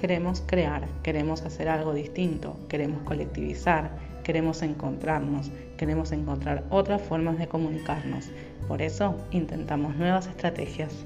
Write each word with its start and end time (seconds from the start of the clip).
Queremos 0.00 0.42
crear, 0.46 0.88
queremos 1.02 1.42
hacer 1.42 1.68
algo 1.68 1.92
distinto, 1.92 2.56
queremos 2.70 3.02
colectivizar, 3.02 3.90
queremos 4.24 4.62
encontrarnos, 4.62 5.50
queremos 5.76 6.10
encontrar 6.10 6.64
otras 6.70 7.02
formas 7.02 7.36
de 7.36 7.46
comunicarnos. 7.46 8.30
Por 8.66 8.80
eso 8.80 9.14
intentamos 9.30 9.94
nuevas 9.96 10.26
estrategias. 10.26 11.04